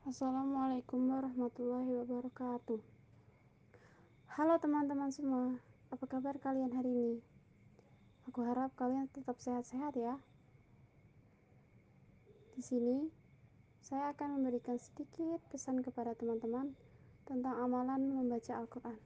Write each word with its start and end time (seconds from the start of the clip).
Assalamualaikum 0.00 1.12
warahmatullahi 1.12 1.92
wabarakatuh. 2.00 2.80
Halo 4.32 4.56
teman-teman 4.56 5.12
semua, 5.12 5.60
apa 5.92 6.08
kabar 6.08 6.40
kalian 6.40 6.72
hari 6.72 6.88
ini? 6.88 7.16
Aku 8.24 8.40
harap 8.40 8.72
kalian 8.80 9.12
tetap 9.12 9.36
sehat-sehat 9.44 9.92
ya. 10.00 10.16
Di 12.56 12.64
sini, 12.64 13.12
saya 13.84 14.16
akan 14.16 14.40
memberikan 14.40 14.80
sedikit 14.80 15.44
pesan 15.52 15.84
kepada 15.84 16.16
teman-teman 16.16 16.72
tentang 17.28 17.60
amalan 17.60 18.00
membaca 18.00 18.56
Al-Quran. 18.56 18.96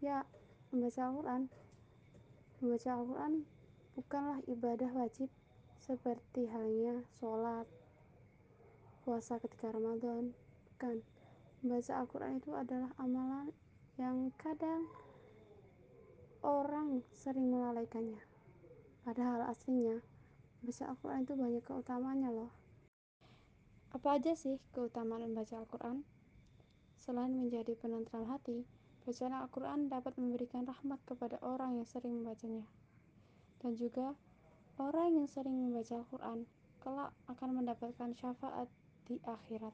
Ya, 0.00 0.24
membaca 0.72 1.04
Al-Quran. 1.04 1.52
Membaca 2.64 2.88
Al-Quran 2.96 3.32
bukanlah 3.92 4.40
ibadah 4.48 4.88
wajib 4.96 5.28
seperti 5.84 6.48
halnya 6.48 7.04
sholat, 7.20 7.68
puasa 9.04 9.36
ketika 9.36 9.68
Ramadan. 9.68 10.32
Bukan. 10.74 11.04
Membaca 11.64 11.92
Al-Quran 11.96 12.40
itu 12.40 12.52
adalah 12.52 12.92
amalan 13.00 13.48
yang 13.96 14.28
kadang 14.36 14.84
orang 16.44 17.00
sering 17.12 17.48
melalaikannya. 17.48 18.20
Padahal 19.00 19.48
aslinya, 19.48 20.00
membaca 20.60 20.84
Al-Quran 20.92 21.20
itu 21.24 21.34
banyak 21.36 21.64
keutamanya 21.64 22.28
loh. 22.32 22.52
Apa 23.96 24.20
aja 24.20 24.36
sih 24.36 24.60
keutamaan 24.76 25.24
membaca 25.24 25.56
Al-Quran? 25.56 26.04
Selain 27.00 27.32
menjadi 27.32 27.76
penentral 27.80 28.28
hati, 28.28 28.68
bacaan 29.04 29.32
Al-Quran 29.32 29.88
dapat 29.88 30.16
memberikan 30.20 30.68
rahmat 30.68 31.00
kepada 31.08 31.40
orang 31.40 31.80
yang 31.80 31.88
sering 31.88 32.20
membacanya. 32.20 32.68
Dan 33.64 33.72
juga, 33.76 34.12
orang 34.76 35.16
yang 35.16 35.28
sering 35.28 35.54
membaca 35.54 35.96
Al-Quran 35.96 36.44
kelak 36.84 37.12
akan 37.32 37.50
mendapatkan 37.56 38.12
syafaat 38.12 38.68
di 39.04 39.20
akhirat. 39.24 39.72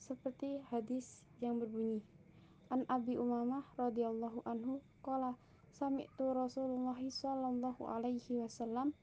Seperti 0.00 0.58
hadis 0.72 1.22
yang 1.44 1.60
berbunyi, 1.60 2.00
An 2.72 2.86
Abi 2.86 3.18
Umamah 3.18 3.66
radhiyallahu 3.76 4.46
anhu 4.46 4.80
qala 5.04 5.34
sami'tu 5.74 6.32
Rasulullah 6.32 6.96
sallallahu 6.96 7.82
alaihi 7.84 8.40
wasallam 8.40 8.94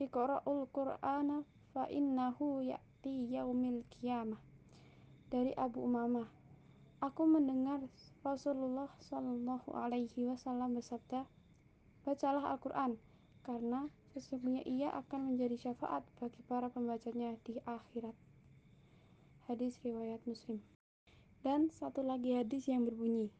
iqra'ul 0.00 0.66
Qur'ana 0.72 1.44
fa 1.76 1.84
innahu 1.92 2.64
ya'ti 2.64 3.30
yaumil 3.30 3.84
qiyamah. 3.92 4.40
Dari 5.30 5.54
Abu 5.54 5.86
Umamah, 5.86 6.26
aku 6.98 7.22
mendengar 7.28 7.84
Rasulullah 8.26 8.90
sallallahu 9.04 9.70
alaihi 9.72 10.26
wasallam 10.26 10.74
bersabda, 10.74 11.28
"Bacalah 12.02 12.58
Al-Qur'an 12.58 12.98
karena 13.46 13.86
sesungguhnya 14.10 14.66
ia 14.66 14.90
akan 14.90 15.34
menjadi 15.34 15.70
syafaat 15.70 16.02
bagi 16.18 16.42
para 16.50 16.66
pembacanya 16.66 17.38
di 17.46 17.62
akhirat. 17.62 18.14
Hadis 19.46 19.78
riwayat 19.82 20.22
Muslim. 20.26 20.58
Dan 21.40 21.72
satu 21.72 22.04
lagi 22.04 22.36
hadis 22.36 22.68
yang 22.68 22.84
berbunyi, 22.84 23.32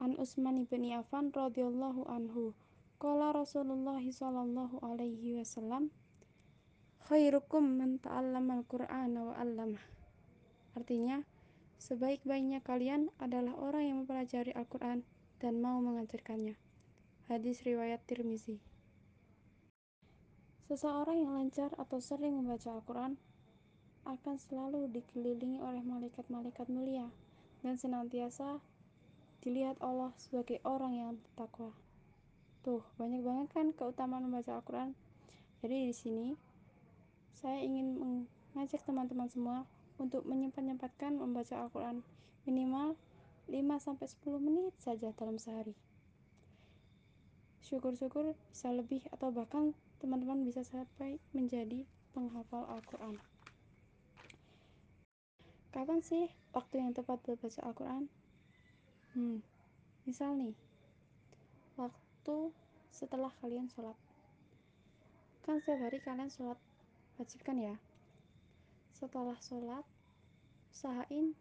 An 0.00 0.16
Utsman 0.16 0.64
bin 0.64 0.88
Affan 0.96 1.28
radhiyallahu 1.28 2.08
anhu, 2.08 2.56
qala 2.96 3.36
Rasulullah 3.36 4.00
sallallahu 4.00 4.80
alaihi 4.80 5.36
wasallam, 5.36 5.92
khairukum 7.04 7.76
man 7.76 8.00
ta'allama 8.00 8.64
al-Qur'ana 8.64 9.20
wa 9.28 9.34
'allamah. 9.36 9.84
Artinya, 10.72 11.20
sebaik-baiknya 11.76 12.64
kalian 12.64 13.12
adalah 13.20 13.52
orang 13.60 13.84
yang 13.84 13.96
mempelajari 14.06 14.56
Al-Qur'an 14.56 15.04
dan 15.42 15.60
mau 15.60 15.82
mengajarkannya. 15.84 16.56
Hadis 17.28 17.60
riwayat 17.66 18.00
Tirmizi. 18.08 18.69
Seseorang 20.70 21.18
yang 21.18 21.34
lancar 21.34 21.74
atau 21.74 21.98
sering 21.98 22.38
membaca 22.38 22.70
Al-Quran 22.70 23.18
akan 24.06 24.36
selalu 24.38 24.86
dikelilingi 24.94 25.58
oleh 25.58 25.82
malaikat-malaikat 25.82 26.70
mulia 26.70 27.10
dan 27.66 27.74
senantiasa 27.74 28.62
dilihat 29.42 29.82
Allah 29.82 30.14
sebagai 30.14 30.62
orang 30.62 30.94
yang 30.94 31.10
bertakwa. 31.18 31.74
Tuh, 32.62 32.86
banyak 33.02 33.18
banget 33.18 33.50
kan 33.50 33.66
keutamaan 33.74 34.30
membaca 34.30 34.62
Al-Quran. 34.62 34.94
Jadi 35.58 35.90
di 35.90 35.94
sini 35.98 36.28
saya 37.34 37.58
ingin 37.58 37.98
mengajak 38.54 38.86
teman-teman 38.86 39.26
semua 39.26 39.66
untuk 39.98 40.22
menyempat-nyempatkan 40.22 41.18
membaca 41.18 41.66
Al-Quran 41.66 42.06
minimal 42.46 42.94
5-10 43.50 44.06
menit 44.38 44.70
saja 44.78 45.10
dalam 45.18 45.34
sehari 45.34 45.74
syukur-syukur 47.70 48.34
bisa 48.50 48.74
lebih 48.74 49.06
atau 49.14 49.30
bahkan 49.30 49.76
teman-teman 50.00 50.48
bisa 50.48 50.64
sampai 50.64 51.20
menjadi 51.36 51.84
penghafal 52.16 52.64
Al-Quran. 52.72 53.20
Kapan 55.70 56.00
sih 56.00 56.32
waktu 56.56 56.80
yang 56.80 56.96
tepat 56.96 57.20
buat 57.20 57.36
baca 57.36 57.60
Al-Quran? 57.68 58.08
hmm, 59.12 59.44
misal 60.08 60.38
nih 60.40 60.56
waktu 61.76 62.54
setelah 62.88 63.28
kalian 63.44 63.68
sholat. 63.68 63.94
Kan 65.44 65.60
setiap 65.60 65.84
hari 65.84 66.00
kalian 66.00 66.32
sholat 66.32 66.56
wajib 67.20 67.44
kan 67.44 67.60
ya? 67.60 67.76
Setelah 68.96 69.36
sholat 69.44 69.84
usahain 70.72 71.36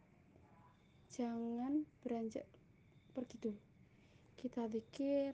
jangan 1.16 1.88
beranjak 2.04 2.46
pergi 3.16 3.40
dulu. 3.40 3.62
Kita 4.36 4.68
pikir 4.68 5.32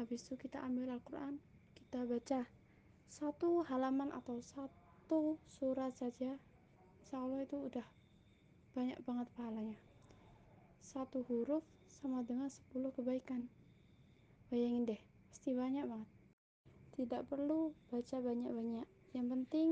habis 0.00 0.24
itu 0.24 0.40
kita 0.40 0.64
ambil 0.64 0.96
Al-Quran 0.96 1.49
kita 1.90 2.06
baca. 2.06 2.46
Satu 3.10 3.66
halaman 3.66 4.14
atau 4.14 4.38
satu 4.38 5.42
surat 5.58 5.90
saja 5.98 6.38
insya 7.02 7.18
Allah 7.18 7.42
itu 7.42 7.66
udah 7.66 7.82
banyak 8.78 8.94
banget 9.02 9.26
pahalanya. 9.34 9.74
Satu 10.78 11.26
huruf 11.26 11.66
sama 11.90 12.22
dengan 12.22 12.46
10 12.46 12.94
kebaikan. 12.94 13.50
Bayangin 14.54 14.86
deh 14.86 15.02
pasti 15.34 15.50
banyak 15.50 15.82
banget. 15.90 16.06
Tidak 16.94 17.26
perlu 17.26 17.74
baca 17.90 18.16
banyak-banyak. 18.22 18.86
Yang 19.10 19.26
penting 19.26 19.68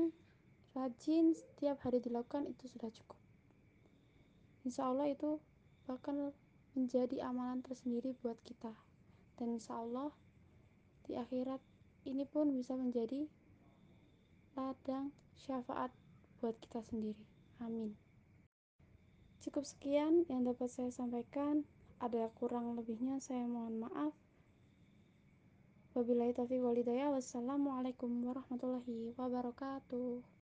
rajin 0.75 1.31
setiap 1.31 1.79
hari 1.87 2.03
dilakukan 2.03 2.51
itu 2.51 2.67
sudah 2.67 2.91
cukup. 2.91 3.15
Insya 4.67 4.91
Allah 4.91 5.07
itu 5.07 5.39
bakal 5.87 6.35
menjadi 6.75 7.23
amalan 7.23 7.63
tersendiri 7.63 8.11
buat 8.19 8.35
kita. 8.43 8.75
Dan 9.39 9.55
insya 9.55 9.79
Allah 9.79 10.11
di 11.07 11.15
akhirat 11.15 11.78
ini 12.07 12.23
pun 12.23 12.51
bisa 12.55 12.75
menjadi 12.75 13.27
ladang 14.55 15.11
syafaat 15.39 15.91
buat 16.39 16.55
kita 16.59 16.83
sendiri. 16.83 17.23
Amin. 17.59 17.95
Cukup 19.39 19.63
sekian 19.67 20.27
yang 20.27 20.47
dapat 20.47 20.71
saya 20.71 20.91
sampaikan. 20.91 21.63
Ada 21.99 22.31
kurang 22.39 22.79
lebihnya 22.79 23.19
saya 23.19 23.43
mohon 23.43 23.83
maaf. 23.83 24.15
Wabillahi 25.95 26.31
taufiq 26.31 26.63
walhidayah 26.63 27.11
wassalamualaikum 27.11 28.23
warahmatullahi 28.23 29.11
wabarakatuh 29.19 30.38